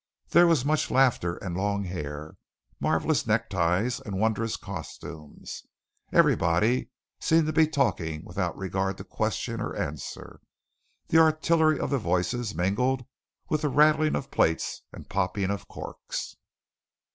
[0.29, 2.35] There was much laughter and long hair,
[2.79, 5.61] marvellous neckties and wondrous costumes;
[6.11, 6.89] everybody
[7.19, 10.39] seemed to be talking without regard to question or answer;
[11.09, 13.05] the artillery of the voices mingled
[13.47, 16.35] with the rattling of plates and popping of corks.